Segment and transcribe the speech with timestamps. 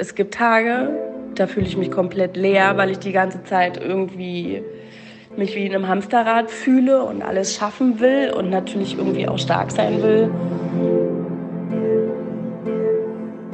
[0.00, 0.88] es gibt Tage,
[1.34, 4.62] da fühle ich mich komplett leer, weil ich die ganze Zeit irgendwie
[5.36, 9.70] mich wie in einem Hamsterrad fühle und alles schaffen will und natürlich irgendwie auch stark
[9.70, 10.30] sein will.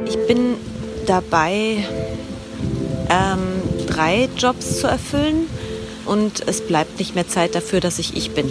[0.06, 0.54] Ich bin
[1.06, 1.84] dabei,
[3.10, 5.48] ähm, drei Jobs zu erfüllen
[6.06, 8.46] und es bleibt nicht mehr Zeit dafür, dass ich ich bin.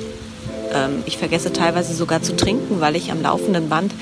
[0.73, 3.93] Ähm, ich vergesse teilweise sogar zu trinken, weil ich am laufenden Band,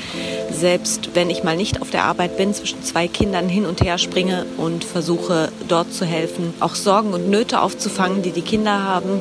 [0.63, 3.97] selbst wenn ich mal nicht auf der Arbeit bin, zwischen zwei Kindern hin und her
[3.97, 9.19] springe und versuche dort zu helfen, auch Sorgen und Nöte aufzufangen, die die Kinder haben.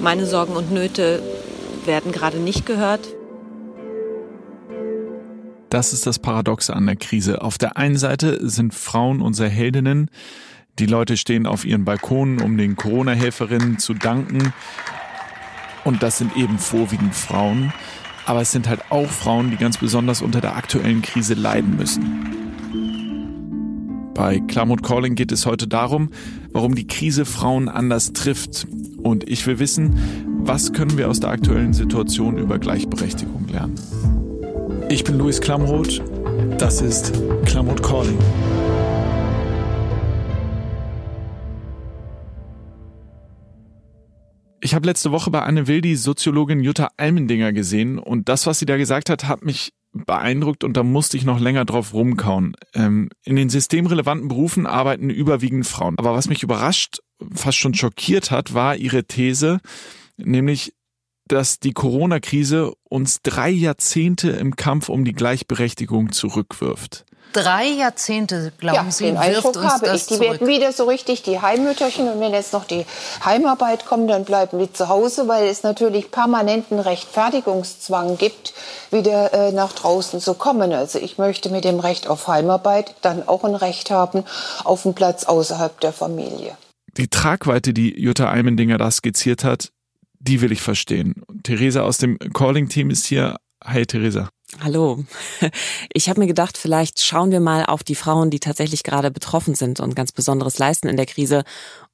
[0.00, 1.22] Meine Sorgen und Nöte
[1.84, 3.06] werden gerade nicht gehört.
[5.68, 7.42] Das ist das Paradoxe an der Krise.
[7.42, 10.10] Auf der einen Seite sind Frauen unsere Heldinnen.
[10.78, 14.54] Die Leute stehen auf ihren Balkonen, um den Corona-Helferinnen zu danken.
[15.84, 17.74] Und das sind eben vorwiegend Frauen.
[18.26, 22.30] Aber es sind halt auch Frauen, die ganz besonders unter der aktuellen Krise leiden müssen.
[24.14, 26.10] Bei Klamot Calling geht es heute darum,
[26.52, 28.66] warum die Krise Frauen anders trifft.
[29.02, 29.98] Und ich will wissen,
[30.42, 33.76] was können wir aus der aktuellen Situation über Gleichberechtigung lernen.
[34.90, 36.02] Ich bin Luis Klamroth.
[36.58, 37.12] Das ist
[37.46, 38.18] Klamot Calling.
[44.70, 48.60] Ich habe letzte Woche bei Anne Will die Soziologin Jutta Almendinger gesehen und das, was
[48.60, 52.54] sie da gesagt hat, hat mich beeindruckt und da musste ich noch länger drauf rumkauen.
[52.72, 55.98] Ähm, in den systemrelevanten Berufen arbeiten überwiegend Frauen.
[55.98, 57.00] Aber was mich überrascht,
[57.34, 59.58] fast schon schockiert hat, war ihre These,
[60.16, 60.72] nämlich,
[61.26, 68.86] dass die Corona-Krise uns drei Jahrzehnte im Kampf um die Gleichberechtigung zurückwirft drei Jahrzehnte, glauben
[68.86, 70.06] ja, Sie, den Eindruck uns habe ich.
[70.06, 70.20] Die zurück.
[70.20, 72.86] werden wieder so richtig die Heimmütterchen und wenn jetzt noch die
[73.24, 78.54] Heimarbeit kommt, dann bleiben die zu Hause, weil es natürlich permanenten Rechtfertigungszwang gibt,
[78.90, 80.72] wieder äh, nach draußen zu kommen.
[80.72, 84.24] Also ich möchte mit dem Recht auf Heimarbeit dann auch ein Recht haben
[84.64, 86.56] auf einen Platz außerhalb der Familie.
[86.96, 89.70] Die Tragweite, die Jutta Eimendinger da skizziert hat,
[90.18, 91.22] die will ich verstehen.
[91.42, 93.36] Theresa aus dem Calling-Team ist hier.
[93.64, 94.28] Hi Theresa.
[94.58, 95.04] Hallo.
[95.92, 99.54] Ich habe mir gedacht, vielleicht schauen wir mal auf die Frauen, die tatsächlich gerade betroffen
[99.54, 101.44] sind und ganz Besonderes leisten in der Krise,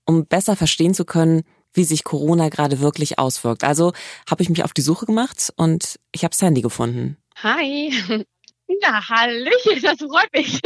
[0.05, 3.65] um besser verstehen zu können, wie sich Corona gerade wirklich auswirkt.
[3.65, 3.93] Also
[4.29, 7.17] habe ich mich auf die Suche gemacht und ich habe Sandy gefunden.
[7.43, 7.93] Hi.
[8.69, 10.61] Ja, Hallöchen, das freut mich.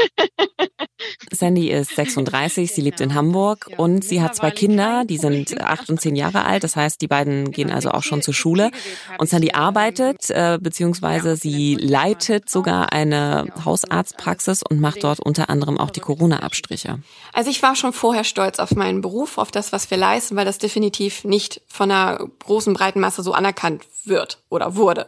[1.32, 5.90] Sandy ist 36, sie lebt in Hamburg und sie hat zwei Kinder, die sind acht
[5.90, 6.64] und zehn Jahre alt.
[6.64, 8.70] Das heißt, die beiden gehen also auch schon zur Schule.
[9.18, 15.78] Und Sandy arbeitet, äh, beziehungsweise sie leitet sogar eine Hausarztpraxis und macht dort unter anderem
[15.78, 17.00] auch die Corona-Abstriche.
[17.32, 20.46] Also ich war schon vorher stolz auf meinen Beruf, auf das, was wir leisten, weil
[20.46, 25.06] das definitiv nicht von einer großen, breiten Masse so anerkannt wird oder wurde.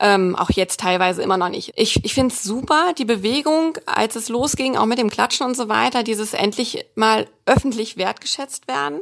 [0.00, 1.72] Ähm, auch jetzt teilweise immer noch nicht.
[1.76, 5.56] Ich, ich finde es super, die Bewegung, als es losging, auch mit dem Klatschen und
[5.56, 9.00] so weiter, dieses endlich mal öffentlich wertgeschätzt werden.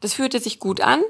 [0.00, 1.02] Das fühlte sich gut an,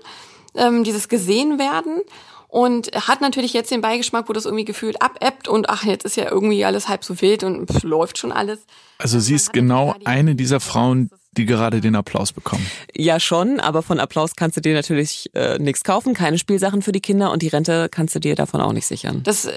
[0.54, 2.00] ähm, dieses gesehen werden.
[2.48, 6.16] Und hat natürlich jetzt den Beigeschmack, wo das irgendwie gefühlt abebbt und ach, jetzt ist
[6.16, 8.66] ja irgendwie alles halb so wild und pff, läuft schon alles.
[8.98, 12.66] Also sie ist genau eine dieser Frauen, die gerade den Applaus bekommen.
[12.94, 16.92] Ja, schon, aber von Applaus kannst du dir natürlich äh, nichts kaufen, keine Spielsachen für
[16.92, 19.22] die Kinder und die Rente kannst du dir davon auch nicht sichern.
[19.24, 19.52] Das äh,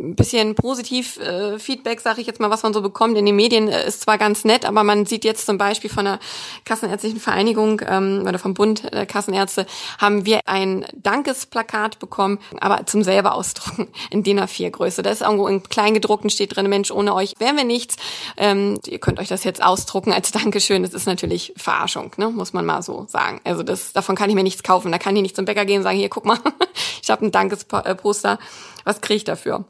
[0.00, 3.36] ein bisschen positiv äh, Feedback, sage ich jetzt mal, was man so bekommt in den
[3.36, 6.18] Medien, äh, ist zwar ganz nett, aber man sieht jetzt zum Beispiel von der
[6.64, 9.66] Kassenärztlichen Vereinigung ähm, oder vom Bund der Kassenärzte
[9.98, 15.02] haben wir ein Dankesplakat bekommen, aber zum selber ausdrucken in DIN A4 Größe.
[15.02, 17.96] Da ist irgendwo in Kleingedruckten steht drin, Mensch, ohne euch wären wir nichts.
[18.36, 22.28] Ähm, ihr könnt euch das jetzt ausdrucken als Dankeschön das ist natürlich Verarschung, ne?
[22.30, 23.40] muss man mal so sagen.
[23.44, 24.92] Also das, davon kann ich mir nichts kaufen.
[24.92, 26.38] Da kann ich nicht zum Bäcker gehen und sagen, hier, guck mal,
[27.02, 28.38] ich habe ein Dankesposter.
[28.84, 29.64] Was kriege ich dafür?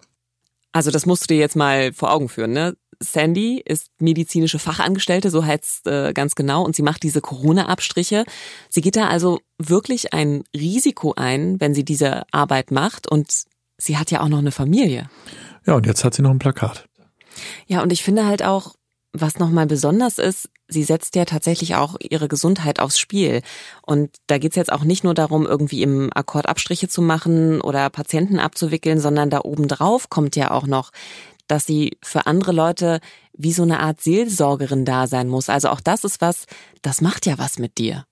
[0.73, 2.53] Also das musst du dir jetzt mal vor Augen führen.
[2.53, 2.77] Ne?
[3.01, 8.25] Sandy ist medizinische Fachangestellte, so heißt äh, ganz genau, und sie macht diese Corona-Abstriche.
[8.69, 13.33] Sie geht da also wirklich ein Risiko ein, wenn sie diese Arbeit macht und
[13.77, 15.09] sie hat ja auch noch eine Familie.
[15.67, 16.89] Ja, und jetzt hat sie noch ein Plakat.
[17.67, 18.75] Ja, und ich finde halt auch,
[19.20, 23.43] was nochmal besonders ist, sie setzt ja tatsächlich auch ihre Gesundheit aufs Spiel.
[23.82, 27.91] Und da geht's jetzt auch nicht nur darum, irgendwie im Akkord Abstriche zu machen oder
[27.91, 30.91] Patienten abzuwickeln, sondern da obendrauf kommt ja auch noch,
[31.47, 33.00] dass sie für andere Leute
[33.32, 35.49] wie so eine Art Seelsorgerin da sein muss.
[35.49, 36.47] Also auch das ist was,
[36.82, 38.05] das macht ja was mit dir.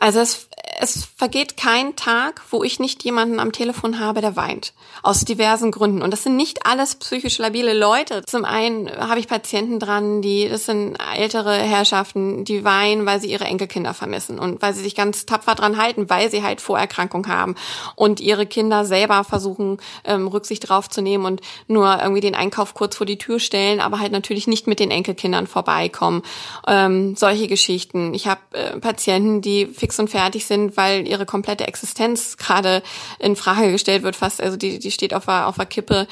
[0.00, 0.48] Also es
[0.80, 4.72] es vergeht kein Tag, wo ich nicht jemanden am Telefon habe, der weint.
[5.02, 6.02] Aus diversen Gründen.
[6.02, 8.22] Und das sind nicht alles psychisch labile Leute.
[8.26, 13.30] Zum einen habe ich Patienten dran, die, das sind ältere Herrschaften, die weinen, weil sie
[13.30, 17.28] ihre Enkelkinder vermissen und weil sie sich ganz tapfer dran halten, weil sie halt Vorerkrankung
[17.28, 17.54] haben
[17.96, 22.74] und ihre Kinder selber versuchen, ähm, Rücksicht drauf zu nehmen und nur irgendwie den Einkauf
[22.74, 26.22] kurz vor die Tür stellen, aber halt natürlich nicht mit den Enkelkindern vorbeikommen.
[26.66, 28.14] Ähm, solche Geschichten.
[28.14, 32.82] Ich habe äh, Patienten, die fix und fertig sind, weil ihre komplette Existenz gerade
[33.18, 36.06] in Frage gestellt wird, fast, also die, die steht auf der, auf der Kippe.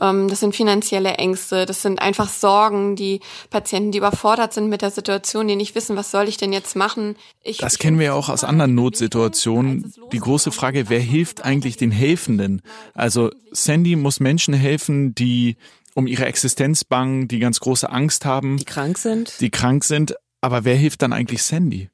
[0.00, 4.82] Ähm, das sind finanzielle Ängste, das sind einfach Sorgen, die Patienten, die überfordert sind mit
[4.82, 7.16] der Situation, die nicht wissen, was soll ich denn jetzt machen.
[7.42, 9.92] Ich, das kennen wir ja auch aus anderen Notsituationen.
[10.12, 12.62] Die große Frage, wer hilft eigentlich den Helfenden?
[12.94, 15.56] Also Sandy muss Menschen helfen, die
[15.96, 18.58] um ihre Existenz bangen, die ganz große Angst haben.
[18.58, 19.40] Die krank sind.
[19.40, 20.14] Die krank sind.
[20.42, 21.88] Aber wer hilft dann eigentlich Sandy?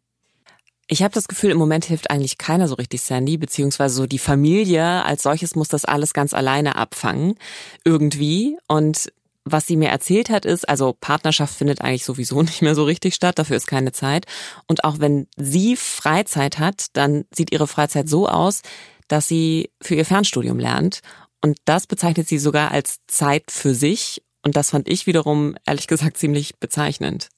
[0.89, 4.19] Ich habe das Gefühl, im Moment hilft eigentlich keiner so richtig Sandy, beziehungsweise so die
[4.19, 7.37] Familie als solches muss das alles ganz alleine abfangen,
[7.85, 8.59] irgendwie.
[8.69, 9.13] Und
[9.45, 13.15] was sie mir erzählt hat, ist, also Partnerschaft findet eigentlich sowieso nicht mehr so richtig
[13.15, 14.27] statt, dafür ist keine Zeit.
[14.67, 18.63] Und auch wenn sie Freizeit hat, dann sieht ihre Freizeit so aus,
[19.09, 21.01] dass sie für ihr Fernstudium lernt.
[21.43, 24.23] Und das bezeichnet sie sogar als Zeit für sich.
[24.43, 27.29] Und das fand ich wiederum, ehrlich gesagt, ziemlich bezeichnend.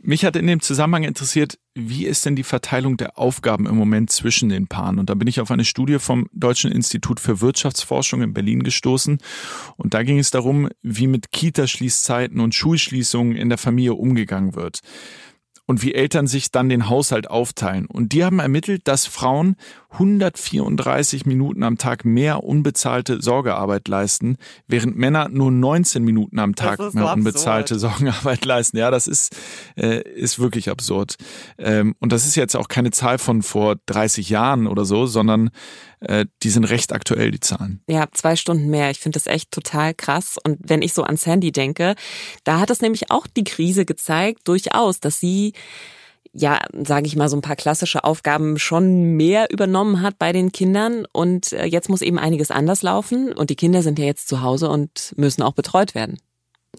[0.00, 4.10] Mich hat in dem Zusammenhang interessiert, wie ist denn die Verteilung der Aufgaben im Moment
[4.10, 5.00] zwischen den Paaren?
[5.00, 9.18] Und da bin ich auf eine Studie vom Deutschen Institut für Wirtschaftsforschung in Berlin gestoßen.
[9.76, 14.82] Und da ging es darum, wie mit Kitaschließzeiten und Schulschließungen in der Familie umgegangen wird
[15.68, 17.86] und wie Eltern sich dann den Haushalt aufteilen.
[17.86, 19.54] Und die haben ermittelt, dass Frauen
[19.90, 26.78] 134 Minuten am Tag mehr unbezahlte Sorgearbeit leisten, während Männer nur 19 Minuten am Tag
[26.94, 27.78] mehr so unbezahlte.
[27.78, 28.78] Sorgearbeit leisten.
[28.78, 29.36] Ja, das ist,
[29.76, 31.16] äh, ist wirklich absurd.
[31.58, 35.50] Ähm, und das ist jetzt auch keine Zahl von vor 30 Jahren oder so, sondern
[36.00, 37.80] äh, die sind recht aktuell, die Zahlen.
[37.88, 38.90] Ja, zwei Stunden mehr.
[38.90, 40.36] Ich finde das echt total krass.
[40.42, 41.94] Und wenn ich so an Sandy denke,
[42.44, 45.52] da hat es nämlich auch die Krise gezeigt, durchaus, dass sie
[46.32, 50.52] ja, sage ich mal, so ein paar klassische Aufgaben schon mehr übernommen hat bei den
[50.52, 51.06] Kindern.
[51.10, 53.32] Und äh, jetzt muss eben einiges anders laufen.
[53.32, 56.18] Und die Kinder sind ja jetzt zu Hause und müssen auch betreut werden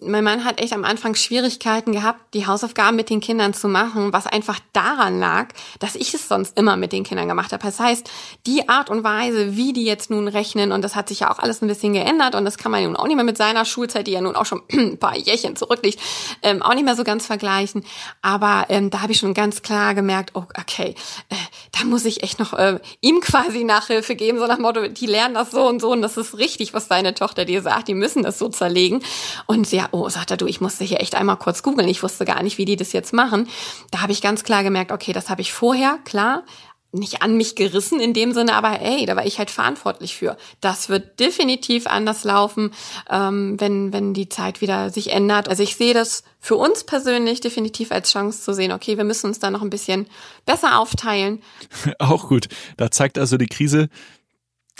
[0.02, 4.14] mein Mann hat echt am Anfang Schwierigkeiten gehabt, die Hausaufgaben mit den Kindern zu machen,
[4.14, 5.48] was einfach daran lag,
[5.80, 7.64] dass ich es sonst immer mit den Kindern gemacht habe.
[7.64, 8.10] Das heißt,
[8.46, 11.40] die Art und Weise, wie die jetzt nun rechnen, und das hat sich ja auch
[11.40, 14.06] alles ein bisschen geändert, und das kann man nun auch nicht mehr mit seiner Schulzeit,
[14.06, 16.00] die ja nun auch schon ein paar Jährchen zurückliegt,
[16.44, 17.84] ähm, auch nicht mehr so ganz vergleichen.
[18.22, 20.94] Aber ähm, da habe ich schon ganz klar gemerkt, oh, okay,
[21.30, 21.36] äh,
[21.72, 25.34] da muss ich echt noch äh, ihm quasi Nachhilfe geben, so nach Motto, die lernen
[25.34, 28.22] das so und so, und das ist richtig, was deine Tochter dir sagt, die müssen
[28.22, 29.02] das so zerlegen.
[29.48, 31.88] Und sie ja, oh, sagt er, du, ich musste hier echt einmal kurz googeln.
[31.88, 33.48] Ich wusste gar nicht, wie die das jetzt machen.
[33.92, 36.44] Da habe ich ganz klar gemerkt, okay, das habe ich vorher, klar,
[36.92, 40.36] nicht an mich gerissen in dem Sinne, aber ey, da war ich halt verantwortlich für.
[40.60, 42.72] Das wird definitiv anders laufen,
[43.10, 45.48] ähm, wenn, wenn die Zeit wieder sich ändert.
[45.48, 49.28] Also ich sehe das für uns persönlich definitiv als Chance zu sehen, okay, wir müssen
[49.28, 50.08] uns da noch ein bisschen
[50.46, 51.42] besser aufteilen.
[52.00, 52.50] Auch gut.
[52.76, 53.88] Da zeigt also die Krise,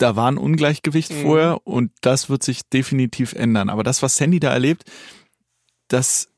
[0.00, 1.22] da war ein Ungleichgewicht mhm.
[1.22, 3.68] vorher und das wird sich definitiv ändern.
[3.68, 4.84] Aber das, was Sandy da erlebt,
[5.88, 6.28] das,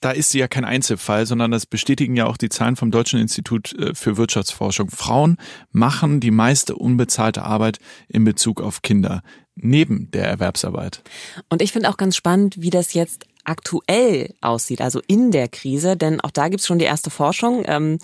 [0.00, 3.20] da ist sie ja kein Einzelfall, sondern das bestätigen ja auch die Zahlen vom Deutschen
[3.20, 4.90] Institut äh, für Wirtschaftsforschung.
[4.90, 5.36] Frauen
[5.70, 7.78] machen die meiste unbezahlte Arbeit
[8.08, 9.22] in Bezug auf Kinder
[9.54, 11.02] neben der Erwerbsarbeit.
[11.50, 15.96] Und ich finde auch ganz spannend, wie das jetzt aktuell aussieht, also in der Krise,
[15.96, 17.62] denn auch da gibt's schon die erste Forschung.
[17.66, 17.98] Ähm,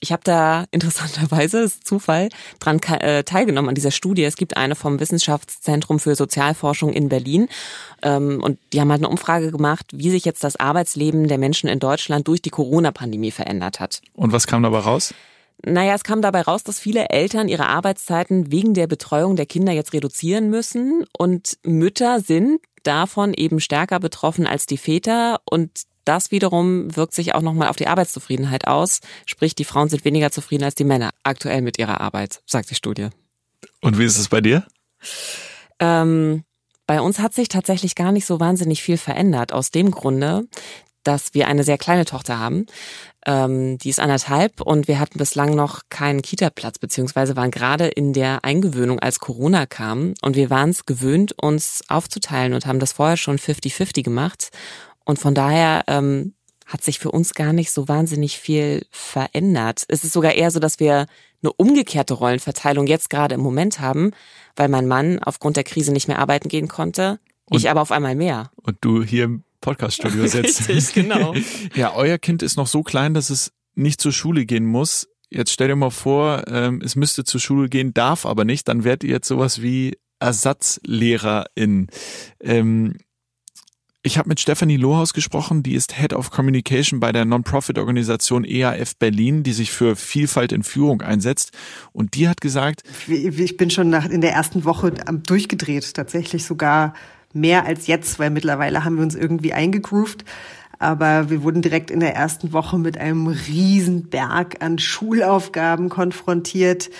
[0.00, 4.24] ich habe da interessanterweise, ist Zufall, dran äh, teilgenommen an dieser Studie.
[4.24, 7.48] Es gibt eine vom Wissenschaftszentrum für Sozialforschung in Berlin.
[8.02, 11.68] Ähm, und die haben halt eine Umfrage gemacht, wie sich jetzt das Arbeitsleben der Menschen
[11.68, 14.00] in Deutschland durch die Corona-Pandemie verändert hat.
[14.14, 15.14] Und was kam dabei raus?
[15.62, 19.72] Naja, es kam dabei raus, dass viele Eltern ihre Arbeitszeiten wegen der Betreuung der Kinder
[19.72, 21.04] jetzt reduzieren müssen.
[21.16, 25.40] Und Mütter sind davon eben stärker betroffen als die Väter.
[25.44, 25.70] Und
[26.04, 29.00] das wiederum wirkt sich auch nochmal auf die Arbeitszufriedenheit aus.
[29.26, 32.74] Sprich, die Frauen sind weniger zufrieden als die Männer aktuell mit ihrer Arbeit, sagt die
[32.74, 33.08] Studie.
[33.80, 34.66] Und wie ist es bei dir?
[35.78, 36.44] Ähm,
[36.86, 39.52] bei uns hat sich tatsächlich gar nicht so wahnsinnig viel verändert.
[39.52, 40.48] Aus dem Grunde,
[41.04, 42.66] dass wir eine sehr kleine Tochter haben.
[43.26, 48.12] Ähm, die ist anderthalb und wir hatten bislang noch keinen Kita-Platz, beziehungsweise waren gerade in
[48.12, 50.14] der Eingewöhnung, als Corona kam.
[50.22, 54.50] Und wir waren es gewöhnt, uns aufzuteilen und haben das vorher schon 50-50 gemacht.
[55.04, 56.34] Und von daher ähm,
[56.66, 59.84] hat sich für uns gar nicht so wahnsinnig viel verändert.
[59.88, 61.06] Es ist sogar eher so, dass wir
[61.42, 64.12] eine umgekehrte Rollenverteilung jetzt gerade im Moment haben,
[64.56, 67.18] weil mein Mann aufgrund der Krise nicht mehr arbeiten gehen konnte.
[67.46, 68.50] Und, ich aber auf einmal mehr.
[68.62, 70.68] Und du hier Podcaststudio sitzt.
[70.68, 71.34] Richtig, genau.
[71.74, 75.08] ja, euer Kind ist noch so klein, dass es nicht zur Schule gehen muss.
[75.30, 78.84] Jetzt stell dir mal vor, ähm, es müsste zur Schule gehen, darf aber nicht, dann
[78.84, 81.88] werdet ihr jetzt sowas wie Ersatzlehrerin.
[82.40, 82.96] Ähm,
[84.02, 88.96] ich habe mit Stephanie Lohaus gesprochen, die ist Head of Communication bei der Non-Profit-Organisation EAF
[88.96, 91.52] Berlin, die sich für Vielfalt in Führung einsetzt.
[91.92, 96.94] Und die hat gesagt, ich bin schon nach, in der ersten Woche durchgedreht, tatsächlich sogar
[97.32, 100.24] mehr als jetzt, weil mittlerweile haben wir uns irgendwie eingegroovt.
[100.78, 106.90] Aber wir wurden direkt in der ersten Woche mit einem riesen Berg an Schulaufgaben konfrontiert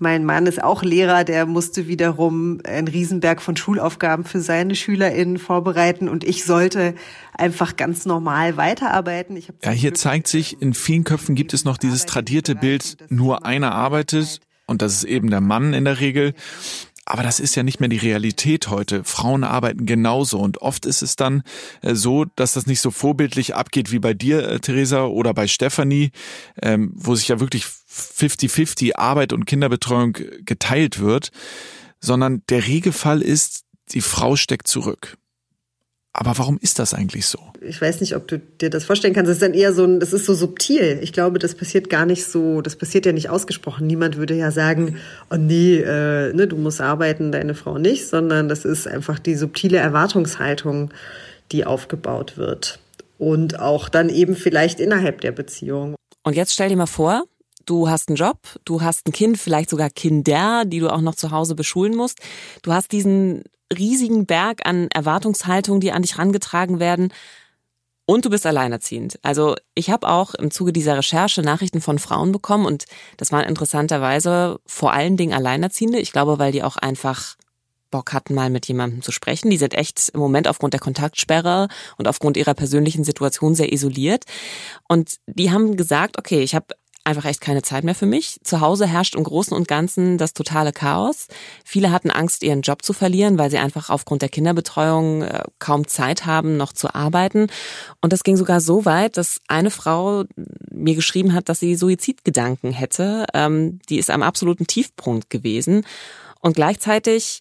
[0.00, 5.38] mein Mann ist auch Lehrer, der musste wiederum einen Riesenberg von Schulaufgaben für seine SchülerInnen
[5.38, 6.94] vorbereiten und ich sollte
[7.36, 9.36] einfach ganz normal weiterarbeiten.
[9.36, 13.44] Ich ja, hier zeigt sich, in vielen Köpfen gibt es noch dieses tradierte Bild, nur
[13.44, 16.34] einer arbeitet und das ist eben der Mann in der Regel.
[17.08, 19.02] Aber das ist ja nicht mehr die Realität heute.
[19.02, 21.42] Frauen arbeiten genauso und oft ist es dann
[21.80, 25.46] äh, so, dass das nicht so vorbildlich abgeht wie bei dir, äh, Theresa, oder bei
[25.46, 26.10] Stefanie,
[26.60, 31.30] ähm, wo sich ja wirklich 50-50 Arbeit und Kinderbetreuung geteilt wird,
[31.98, 35.16] sondern der Regelfall ist, die Frau steckt zurück.
[36.12, 37.38] Aber warum ist das eigentlich so?
[37.60, 39.28] Ich weiß nicht, ob du dir das vorstellen kannst.
[39.28, 40.98] Das ist dann eher so ein, das ist so subtil.
[41.02, 43.86] Ich glaube, das passiert gar nicht so, das passiert ja nicht ausgesprochen.
[43.86, 44.96] Niemand würde ja sagen,
[45.30, 49.36] oh nee, äh, ne, du musst arbeiten, deine Frau nicht, sondern das ist einfach die
[49.36, 50.90] subtile Erwartungshaltung,
[51.52, 52.80] die aufgebaut wird.
[53.18, 55.94] Und auch dann eben vielleicht innerhalb der Beziehung.
[56.24, 57.24] Und jetzt stell dir mal vor,
[57.66, 61.14] du hast einen Job, du hast ein Kind, vielleicht sogar Kinder, die du auch noch
[61.14, 62.18] zu Hause beschulen musst.
[62.62, 63.44] Du hast diesen
[63.76, 67.12] riesigen Berg an Erwartungshaltungen, die an dich rangetragen werden.
[68.06, 69.18] Und du bist alleinerziehend.
[69.22, 72.86] Also ich habe auch im Zuge dieser Recherche Nachrichten von Frauen bekommen und
[73.18, 75.98] das waren interessanterweise vor allen Dingen Alleinerziehende.
[75.98, 77.36] Ich glaube, weil die auch einfach
[77.90, 79.50] Bock hatten, mal mit jemandem zu sprechen.
[79.50, 84.24] Die sind echt im Moment aufgrund der Kontaktsperre und aufgrund ihrer persönlichen Situation sehr isoliert.
[84.88, 86.66] Und die haben gesagt, okay, ich habe
[87.04, 88.38] einfach echt keine Zeit mehr für mich.
[88.44, 91.28] Zu Hause herrscht im Großen und Ganzen das totale Chaos.
[91.64, 95.86] Viele hatten Angst, ihren Job zu verlieren, weil sie einfach aufgrund der Kinderbetreuung äh, kaum
[95.86, 97.48] Zeit haben, noch zu arbeiten.
[98.00, 100.24] Und das ging sogar so weit, dass eine Frau
[100.70, 103.24] mir geschrieben hat, dass sie Suizidgedanken hätte.
[103.32, 105.84] Ähm, die ist am absoluten Tiefpunkt gewesen.
[106.40, 107.40] Und gleichzeitig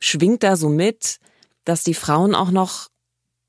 [0.00, 1.18] schwingt da so mit,
[1.64, 2.88] dass die Frauen auch noch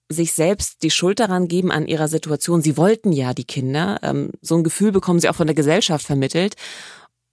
[0.09, 2.61] sich selbst die Schuld daran geben an ihrer Situation.
[2.61, 3.99] Sie wollten ja die Kinder.
[4.03, 6.55] Ähm, so ein Gefühl bekommen sie auch von der Gesellschaft vermittelt.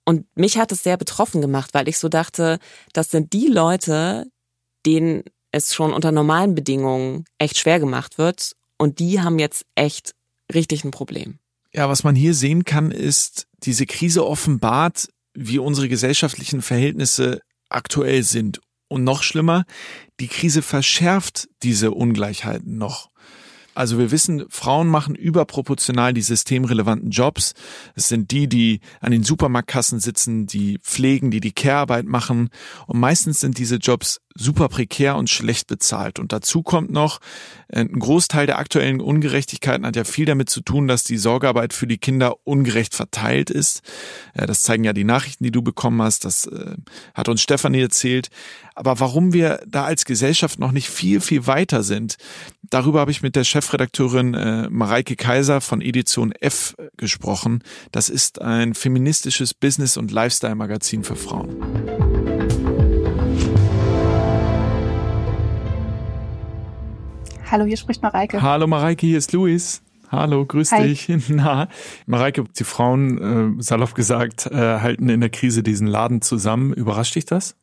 [0.05, 2.59] Und mich hat es sehr betroffen gemacht, weil ich so dachte,
[2.93, 4.27] das sind die Leute,
[4.85, 8.53] denen es schon unter normalen Bedingungen echt schwer gemacht wird.
[8.79, 10.15] Und die haben jetzt echt
[10.53, 11.39] richtig ein Problem.
[11.73, 18.23] Ja, was man hier sehen kann, ist, diese Krise offenbart, wie unsere gesellschaftlichen Verhältnisse aktuell
[18.23, 18.61] sind
[18.93, 19.65] und noch schlimmer,
[20.21, 23.11] die Krise verschärft diese Ungleichheiten noch.
[23.75, 27.55] Also wir wissen, Frauen machen überproportional die systemrelevanten Jobs.
[27.95, 32.51] Es sind die, die an den Supermarktkassen sitzen, die pflegen, die die Care-Arbeit machen.
[32.87, 36.19] Und meistens sind diese Jobs super prekär und schlecht bezahlt.
[36.19, 37.21] Und dazu kommt noch,
[37.69, 41.73] äh, ein Großteil der aktuellen Ungerechtigkeiten hat ja viel damit zu tun, dass die Sorgearbeit
[41.73, 43.83] für die Kinder ungerecht verteilt ist.
[44.35, 46.25] Äh, das zeigen ja die Nachrichten, die du bekommen hast.
[46.25, 46.77] Das äh,
[47.15, 48.29] hat uns Stefanie erzählt.
[48.75, 52.17] Aber warum wir da als Gesellschaft noch nicht viel, viel weiter sind,
[52.63, 57.63] darüber habe ich mit der Chefredakteurin Mareike Kaiser von Edition F gesprochen.
[57.91, 61.82] Das ist ein feministisches Business- und Lifestyle-Magazin für Frauen.
[67.53, 68.41] Hallo, hier spricht Mareike.
[68.41, 69.83] Hallo Mareike, hier ist Luis.
[70.11, 70.89] Hallo, grüß Hi.
[70.89, 71.07] dich.
[71.29, 71.69] Na,
[72.07, 76.73] Mareike, die Frauen, äh, salopp gesagt, äh, halten in der Krise diesen Laden zusammen.
[76.73, 77.55] Überrascht dich das?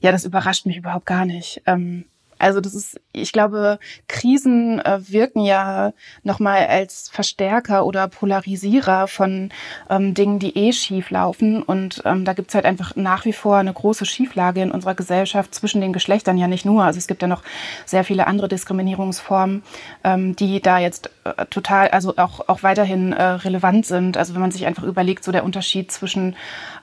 [0.00, 1.60] Ja, das überrascht mich überhaupt gar nicht.
[1.66, 2.06] Ähm,
[2.38, 5.92] also das ist, ich glaube, Krisen äh, wirken ja
[6.22, 9.50] nochmal als Verstärker oder Polarisierer von
[9.90, 11.62] ähm, Dingen, die eh schief laufen.
[11.62, 15.54] Und ähm, da gibt's halt einfach nach wie vor eine große Schieflage in unserer Gesellschaft
[15.54, 16.84] zwischen den Geschlechtern ja nicht nur.
[16.84, 17.42] Also es gibt ja noch
[17.84, 19.62] sehr viele andere Diskriminierungsformen,
[20.04, 24.16] ähm, die da jetzt äh, total, also auch, auch weiterhin äh, relevant sind.
[24.16, 26.36] Also wenn man sich einfach überlegt, so der Unterschied zwischen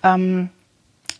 [0.03, 0.49] ähm,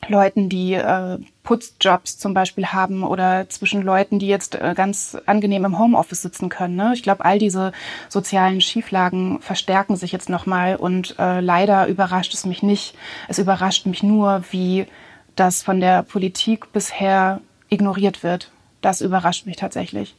[0.08, 5.64] Leuten, die äh, Putzjobs zum Beispiel haben oder zwischen Leuten, die jetzt äh, ganz angenehm
[5.64, 6.76] im Homeoffice sitzen können.
[6.76, 6.92] Ne?
[6.94, 7.72] Ich glaube, all diese
[8.10, 12.96] sozialen Schieflagen verstärken sich jetzt nochmal und äh, leider überrascht es mich nicht.
[13.30, 14.88] Es überrascht mich nur, wie
[15.36, 18.52] das von der Politik bisher ignoriert wird.
[18.82, 20.16] Das überrascht mich tatsächlich.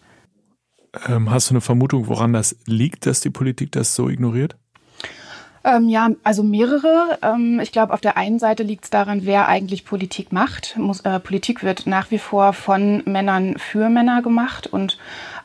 [1.06, 4.56] Ähm, hast du eine Vermutung, woran das liegt, dass die Politik das so ignoriert?
[5.66, 7.18] Ähm, ja, also mehrere.
[7.22, 10.76] Ähm, ich glaube, auf der einen Seite liegt es daran, wer eigentlich Politik macht.
[10.78, 14.96] Muss, äh, Politik wird nach wie vor von Männern für Männer gemacht und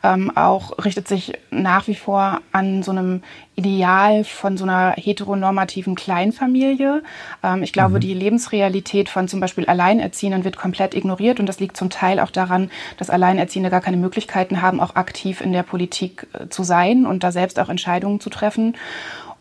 [0.04, 3.22] ähm, auch richtet sich nach wie vor an so einem
[3.56, 7.04] Ideal von so einer heteronormativen Kleinfamilie.
[7.44, 8.00] Ähm, ich glaube, mhm.
[8.00, 12.32] die Lebensrealität von zum Beispiel Alleinerziehenden wird komplett ignoriert und das liegt zum Teil auch
[12.32, 17.06] daran, dass Alleinerziehende gar keine Möglichkeiten haben, auch aktiv in der Politik äh, zu sein
[17.06, 18.76] und da selbst auch Entscheidungen zu treffen.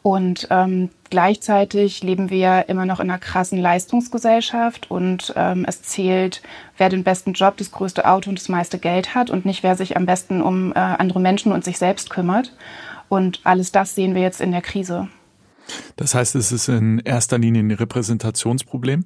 [0.02, 6.40] Und ähm, gleichzeitig leben wir immer noch in einer krassen Leistungsgesellschaft und ähm, es zählt,
[6.78, 9.76] wer den besten Job, das größte Auto und das meiste Geld hat und nicht wer
[9.76, 12.54] sich am besten um äh, andere Menschen und sich selbst kümmert.
[13.10, 15.08] Und alles das sehen wir jetzt in der Krise.
[15.96, 19.04] Das heißt, es ist in erster Linie ein Repräsentationsproblem?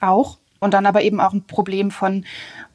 [0.00, 0.38] Auch.
[0.60, 2.24] Und dann aber eben auch ein Problem von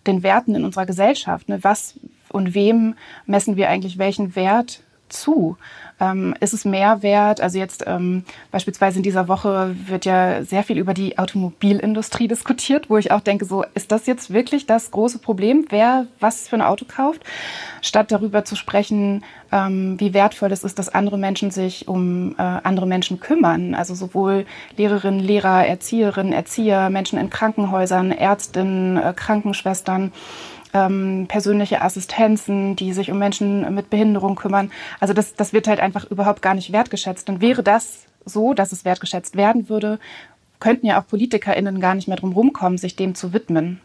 [0.08, 1.50] den Werten in unserer Gesellschaft.
[1.50, 1.60] Ne?
[1.64, 2.96] Was und wem
[3.26, 5.58] messen wir eigentlich welchen Wert zu?
[6.04, 7.40] Ähm, ist es mehr wert?
[7.40, 12.90] Also jetzt ähm, beispielsweise in dieser Woche wird ja sehr viel über die Automobilindustrie diskutiert,
[12.90, 16.58] wo ich auch denke, so ist das jetzt wirklich das große Problem, wer was für
[16.58, 17.22] ein Auto kauft,
[17.82, 22.42] statt darüber zu sprechen, ähm, wie wertvoll es ist, dass andere Menschen sich um äh,
[22.42, 23.74] andere Menschen kümmern.
[23.74, 24.46] Also sowohl
[24.76, 30.12] Lehrerinnen, Lehrer, Erzieherinnen, Erzieher, Menschen in Krankenhäusern, Ärztinnen, äh, Krankenschwestern
[30.74, 34.72] ähm, persönliche Assistenzen, die sich um Menschen mit Behinderung kümmern.
[35.00, 37.30] Also das, das wird halt einfach überhaupt gar nicht wertgeschätzt.
[37.30, 40.00] Und wäre das so, dass es wertgeschätzt werden würde,
[40.60, 43.82] könnten ja auch PolitikerInnen gar nicht mehr drum rumkommen, sich dem zu widmen.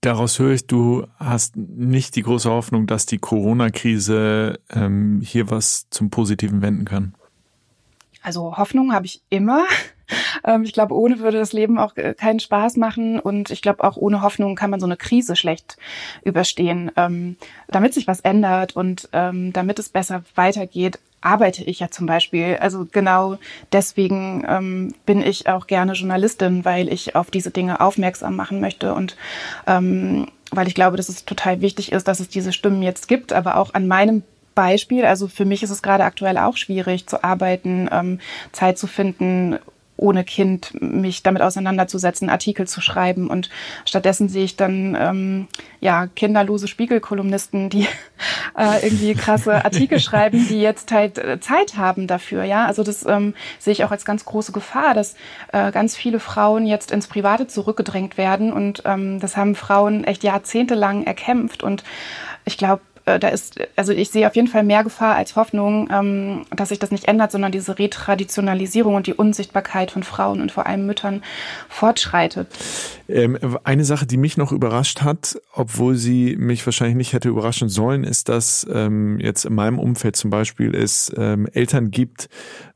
[0.00, 5.90] Daraus höre ich, du hast nicht die große Hoffnung, dass die Corona-Krise ähm, hier was
[5.90, 7.14] zum Positiven wenden kann.
[8.22, 9.64] Also Hoffnung habe ich immer.
[10.42, 13.84] Ähm, ich glaube, ohne würde das Leben auch äh, keinen Spaß machen und ich glaube,
[13.84, 15.76] auch ohne Hoffnung kann man so eine Krise schlecht
[16.24, 16.90] überstehen.
[16.96, 17.36] Ähm,
[17.68, 22.56] damit sich was ändert und ähm, damit es besser weitergeht, arbeite ich ja zum Beispiel.
[22.60, 23.38] Also genau
[23.70, 29.16] deswegen bin ich auch gerne Journalistin, weil ich auf diese Dinge aufmerksam machen möchte und
[29.66, 33.56] weil ich glaube, dass es total wichtig ist, dass es diese Stimmen jetzt gibt, aber
[33.56, 34.22] auch an meinem
[34.54, 35.04] Beispiel.
[35.04, 38.20] Also für mich ist es gerade aktuell auch schwierig zu arbeiten, ähm,
[38.52, 39.58] Zeit zu finden,
[40.00, 43.28] ohne Kind mich damit auseinanderzusetzen, Artikel zu schreiben.
[43.28, 43.50] Und
[43.84, 45.48] stattdessen sehe ich dann ähm,
[45.80, 47.86] ja kinderlose Spiegelkolumnisten, die
[48.58, 52.44] äh, irgendwie krasse Artikel schreiben, die jetzt halt äh, Zeit haben dafür.
[52.44, 55.14] Ja, also das ähm, sehe ich auch als ganz große Gefahr, dass
[55.52, 58.52] äh, ganz viele Frauen jetzt ins Private zurückgedrängt werden.
[58.52, 61.62] Und ähm, das haben Frauen echt jahrzehntelang erkämpft.
[61.62, 61.84] Und
[62.46, 65.88] ich glaube, äh, da ist, also ich sehe auf jeden Fall mehr Gefahr als Hoffnung,
[65.92, 70.52] ähm, dass sich das nicht ändert, sondern diese Retraditionalisierung und die Unsichtbarkeit von Frauen und
[70.52, 71.22] vor allem Müttern
[71.68, 72.48] fortschreitet.
[73.08, 77.68] Ähm, eine Sache, die mich noch überrascht hat, obwohl sie mich wahrscheinlich nicht hätte überraschen
[77.68, 82.28] sollen, ist, dass ähm, jetzt in meinem Umfeld zum Beispiel es ähm, Eltern gibt,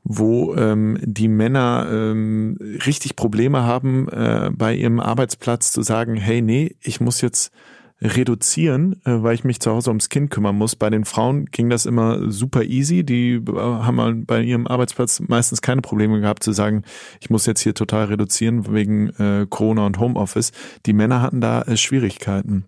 [0.03, 6.41] wo ähm, die Männer ähm, richtig Probleme haben, äh, bei ihrem Arbeitsplatz zu sagen, hey,
[6.41, 7.51] nee, ich muss jetzt
[8.01, 10.75] reduzieren, äh, weil ich mich zu Hause ums Kind kümmern muss.
[10.75, 13.03] Bei den Frauen ging das immer super easy.
[13.03, 16.83] Die äh, haben bei ihrem Arbeitsplatz meistens keine Probleme gehabt zu sagen,
[17.19, 20.51] ich muss jetzt hier total reduzieren wegen äh, Corona und Homeoffice.
[20.85, 22.65] Die Männer hatten da Schwierigkeiten.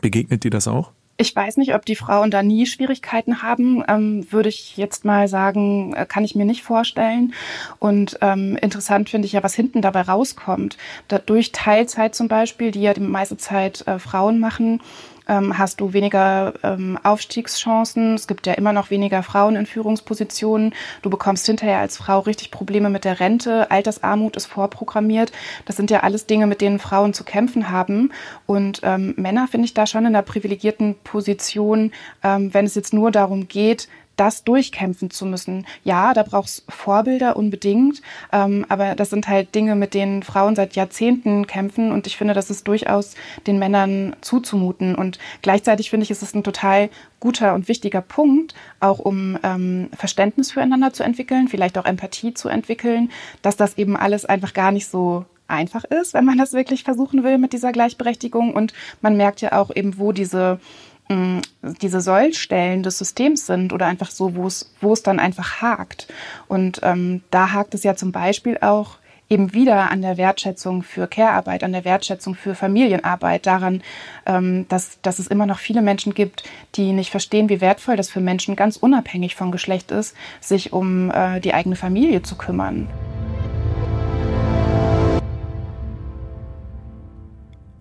[0.00, 0.92] Begegnet dir das auch?
[1.18, 5.28] Ich weiß nicht, ob die Frauen da nie Schwierigkeiten haben, ähm, würde ich jetzt mal
[5.28, 7.32] sagen, äh, kann ich mir nicht vorstellen.
[7.78, 10.76] Und ähm, interessant finde ich ja, was hinten dabei rauskommt.
[11.08, 14.82] Dadurch Teilzeit zum Beispiel, die ja die meiste Zeit äh, Frauen machen,
[15.28, 18.14] ähm, hast du weniger ähm, Aufstiegschancen.
[18.14, 20.74] Es gibt ja immer noch weniger Frauen in Führungspositionen.
[21.02, 23.70] Du bekommst hinterher als Frau richtig Probleme mit der Rente.
[23.70, 25.32] Altersarmut ist vorprogrammiert.
[25.64, 28.12] Das sind ja alles Dinge, mit denen Frauen zu kämpfen haben.
[28.46, 32.92] Und ähm, Männer finde ich da schon in einer privilegierten Position, ähm, wenn es jetzt
[32.92, 35.66] nur darum geht, das durchkämpfen zu müssen.
[35.84, 38.02] Ja, da brauchst Vorbilder unbedingt,
[38.32, 42.34] ähm, aber das sind halt Dinge, mit denen Frauen seit Jahrzehnten kämpfen und ich finde,
[42.34, 43.14] das ist durchaus
[43.46, 48.54] den Männern zuzumuten und gleichzeitig finde ich, ist es ein total guter und wichtiger Punkt,
[48.80, 53.10] auch um ähm, Verständnis füreinander zu entwickeln, vielleicht auch Empathie zu entwickeln,
[53.42, 57.22] dass das eben alles einfach gar nicht so einfach ist, wenn man das wirklich versuchen
[57.22, 60.58] will mit dieser Gleichberechtigung und man merkt ja auch eben, wo diese
[61.08, 66.08] diese Sollstellen des Systems sind oder einfach so, wo es, wo es dann einfach hakt.
[66.48, 71.08] Und ähm, da hakt es ja zum Beispiel auch eben wieder an der Wertschätzung für
[71.08, 73.82] Care-Arbeit, an der Wertschätzung für Familienarbeit, daran,
[74.24, 76.44] ähm, dass, dass es immer noch viele Menschen gibt,
[76.76, 81.10] die nicht verstehen, wie wertvoll das für Menschen ganz unabhängig von Geschlecht ist, sich um
[81.10, 82.88] äh, die eigene Familie zu kümmern.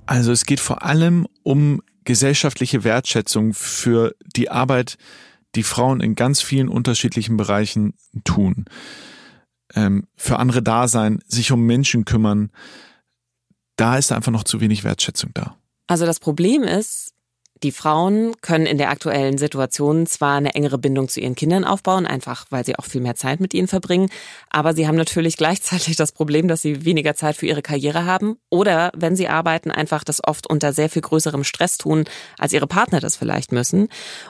[0.08, 4.98] Also es geht vor allem um gesellschaftliche Wertschätzung für die Arbeit,
[5.56, 8.66] die Frauen in ganz vielen unterschiedlichen Bereichen tun.
[9.74, 12.52] Ähm, für andere da sein, sich um Menschen kümmern,
[13.76, 15.58] da ist einfach noch zu wenig Wertschätzung da.
[15.88, 17.15] Also das Problem ist,
[17.64, 22.06] die Frauen können in der aktuellen Situation zwar eine engere Bindung zu ihren Kindern aufbauen,
[22.06, 24.10] einfach weil sie auch viel mehr Zeit mit ihnen verbringen,
[24.50, 28.38] aber sie haben natürlich gleichzeitig das Problem, dass sie weniger Zeit für ihre Karriere haben
[28.50, 32.06] oder wenn sie arbeiten, einfach das oft unter sehr viel größerem Stress tun,
[32.38, 33.88] als ihre Partner das vielleicht müssen.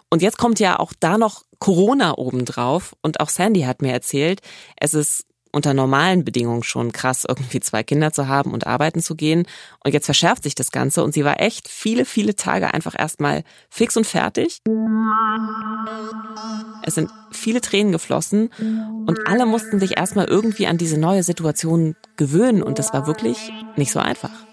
[0.09, 4.41] Und jetzt kommt ja auch da noch Corona obendrauf und auch Sandy hat mir erzählt,
[4.79, 5.25] es ist
[5.55, 9.47] unter normalen Bedingungen schon krass, irgendwie zwei Kinder zu haben und arbeiten zu gehen.
[9.83, 13.43] Und jetzt verschärft sich das Ganze und sie war echt viele, viele Tage einfach erstmal
[13.69, 14.59] fix und fertig.
[16.83, 18.49] Es sind viele Tränen geflossen
[19.07, 23.51] und alle mussten sich erstmal irgendwie an diese neue Situation gewöhnen und das war wirklich
[23.77, 24.44] nicht so einfach.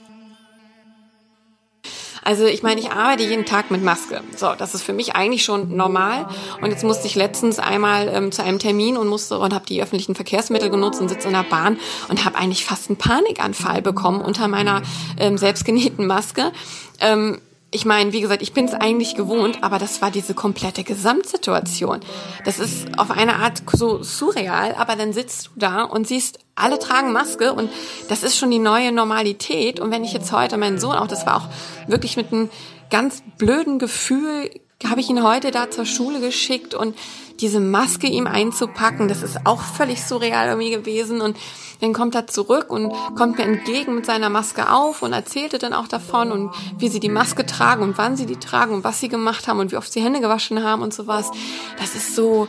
[2.24, 4.22] Also ich meine, ich arbeite jeden Tag mit Maske.
[4.36, 6.28] So, das ist für mich eigentlich schon normal.
[6.60, 9.82] Und jetzt musste ich letztens einmal ähm, zu einem Termin und musste und habe die
[9.82, 14.20] öffentlichen Verkehrsmittel genutzt und sitze in der Bahn und habe eigentlich fast einen Panikanfall bekommen
[14.20, 14.82] unter meiner
[15.18, 16.52] ähm, selbstgenähten Maske.
[17.00, 17.40] Ähm,
[17.74, 22.00] ich meine, wie gesagt, ich bin es eigentlich gewohnt, aber das war diese komplette Gesamtsituation.
[22.44, 26.78] Das ist auf eine Art so surreal, aber dann sitzt du da und siehst, alle
[26.78, 27.70] tragen Maske und
[28.10, 29.80] das ist schon die neue Normalität.
[29.80, 32.50] Und wenn ich jetzt heute meinen Sohn auch, das war auch wirklich mit einem
[32.90, 34.50] ganz blöden Gefühl,
[34.86, 36.94] habe ich ihn heute da zur Schule geschickt und
[37.42, 41.20] diese Maske ihm einzupacken, das ist auch völlig surreal irgendwie gewesen.
[41.20, 41.36] Und
[41.80, 45.74] dann kommt er zurück und kommt mir entgegen mit seiner Maske auf und erzählte dann
[45.74, 49.00] auch davon und wie sie die Maske tragen und wann sie die tragen und was
[49.00, 51.30] sie gemacht haben und wie oft sie Hände gewaschen haben und sowas.
[51.78, 52.46] Das ist so,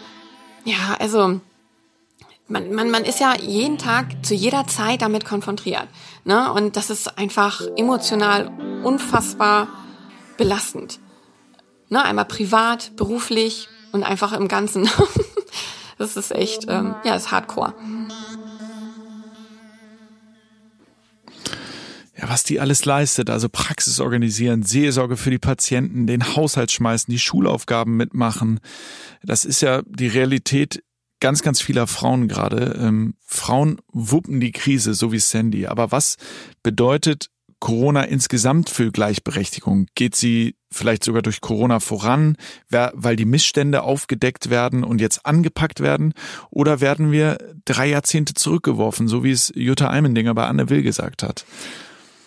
[0.63, 1.39] ja, also
[2.47, 5.87] man, man, man ist ja jeden Tag zu jeder Zeit damit konfrontiert.
[6.23, 6.53] Ne?
[6.53, 8.51] Und das ist einfach emotional
[8.83, 9.67] unfassbar
[10.37, 10.99] belastend.
[11.89, 12.03] Ne?
[12.03, 14.89] Einmal privat, beruflich, und einfach im Ganzen.
[15.97, 17.73] das ist echt, ähm, ja, ist Hardcore.
[22.17, 27.11] Ja, was die alles leistet, also Praxis organisieren, Seelsorge für die Patienten, den Haushalt schmeißen,
[27.11, 28.59] die Schulaufgaben mitmachen.
[29.23, 30.83] Das ist ja die Realität
[31.19, 32.77] ganz, ganz vieler Frauen gerade.
[32.79, 35.67] Ähm, Frauen wuppen die Krise, so wie Sandy.
[35.67, 36.17] Aber was
[36.63, 37.29] bedeutet
[37.63, 39.87] Corona insgesamt für Gleichberechtigung?
[39.95, 42.35] Geht sie vielleicht sogar durch Corona voran,
[42.69, 46.13] weil die Missstände aufgedeckt werden und jetzt angepackt werden?
[46.49, 51.23] Oder werden wir drei Jahrzehnte zurückgeworfen, so wie es Jutta Almendinger bei Anne Will gesagt
[51.23, 51.45] hat?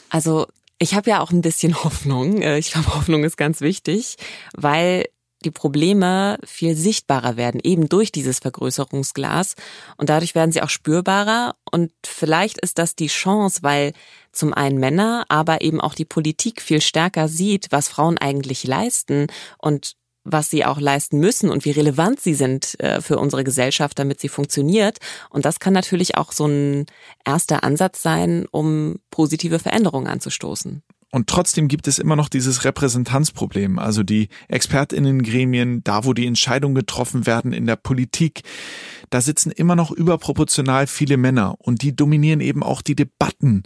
[0.09, 0.47] Also
[0.79, 2.41] ich habe ja auch ein bisschen Hoffnung.
[2.41, 4.17] Äh, ich glaube, Hoffnung ist ganz wichtig,
[4.57, 5.05] weil
[5.45, 9.55] die Probleme viel sichtbarer werden, eben durch dieses Vergrößerungsglas.
[9.99, 11.57] Und dadurch werden sie auch spürbarer.
[11.71, 13.93] Und vielleicht ist das die Chance, weil
[14.37, 19.27] zum einen Männer, aber eben auch die Politik viel stärker sieht, was Frauen eigentlich leisten
[19.59, 19.97] und
[20.27, 24.21] was sie auch leisten müssen und wie relevant sie sind äh, für unsere Gesellschaft, damit
[24.21, 24.99] sie funktioniert.
[25.31, 26.87] Und das kann natürlich auch so ein
[27.25, 30.83] erster Ansatz sein, um positive Veränderungen anzustoßen.
[31.13, 36.75] Und trotzdem gibt es immer noch dieses Repräsentanzproblem, also die Expertinnengremien, da wo die Entscheidungen
[36.75, 38.43] getroffen werden in der Politik,
[39.09, 43.63] da sitzen immer noch überproportional viele Männer und die dominieren eben auch die Debatten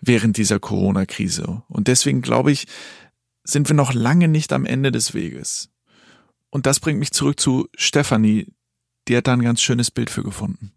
[0.00, 1.62] während dieser Corona-Krise.
[1.68, 2.66] Und deswegen glaube ich,
[3.44, 5.70] sind wir noch lange nicht am Ende des Weges.
[6.50, 8.52] Und das bringt mich zurück zu Stefanie,
[9.08, 10.72] die hat da ein ganz schönes Bild für gefunden.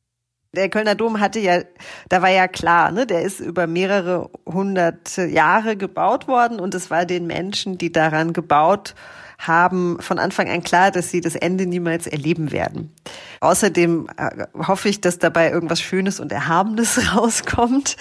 [0.53, 1.61] Der Kölner Dom hatte ja,
[2.09, 6.89] da war ja klar, ne, der ist über mehrere hundert Jahre gebaut worden und es
[6.89, 8.93] war den Menschen, die daran gebaut
[9.47, 12.93] haben, von Anfang an klar, dass sie das Ende niemals erleben werden.
[13.39, 17.97] Außerdem äh, hoffe ich, dass dabei irgendwas Schönes und Erhabenes rauskommt.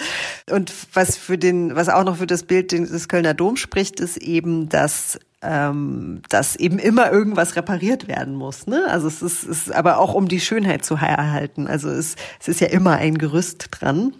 [0.49, 4.17] Und was für den, was auch noch für das Bild des Kölner Dom spricht, ist
[4.17, 8.67] eben, dass ähm, dass eben immer irgendwas repariert werden muss.
[8.67, 8.85] Ne?
[8.89, 11.67] Also es ist, ist aber auch um die Schönheit zu erhalten.
[11.67, 14.13] Also es, es ist ja immer ein Gerüst dran.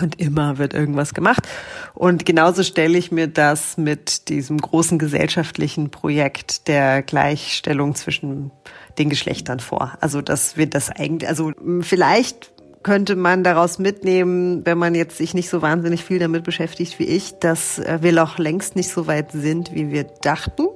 [0.00, 1.46] Und immer wird irgendwas gemacht.
[1.94, 8.50] Und genauso stelle ich mir das mit diesem großen gesellschaftlichen Projekt der Gleichstellung zwischen
[8.98, 9.96] den Geschlechtern vor.
[10.00, 15.34] Also, dass wir das eigentlich, also vielleicht könnte man daraus mitnehmen, wenn man jetzt sich
[15.34, 19.06] nicht so wahnsinnig viel damit beschäftigt wie ich, dass äh, wir noch längst nicht so
[19.06, 20.68] weit sind, wie wir dachten.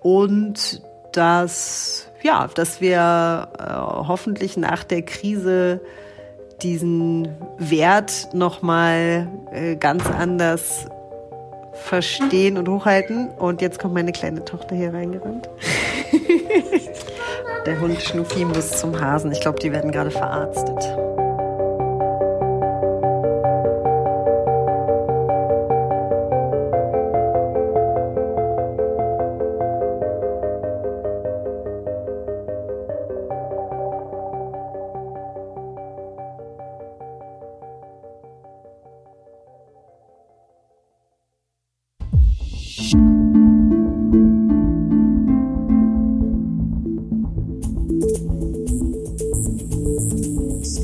[0.00, 3.62] Und dass, ja, dass wir äh,
[4.08, 5.82] hoffentlich nach der Krise
[6.62, 10.86] diesen Wert nochmal äh, ganz anders
[11.72, 13.28] verstehen und hochhalten.
[13.30, 15.48] Und jetzt kommt meine kleine Tochter hier reingerannt.
[17.66, 19.32] Der Hund Schnuffi muss zum Hasen.
[19.32, 20.96] Ich glaube, die werden gerade verarztet.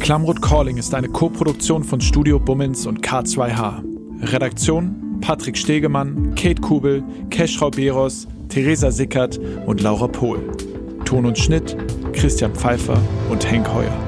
[0.06, 3.82] Klamroth Calling ist eine Co-Produktion von Studio Bummins und K2H.
[4.32, 10.38] Redaktion Patrick Stegemann, Kate Kubel, Keschrau Beros, Theresa Sickert und Laura Pohl.
[11.04, 11.76] Ton und Schnitt
[12.12, 12.96] Christian Pfeiffer
[13.30, 14.05] und Henk Heuer.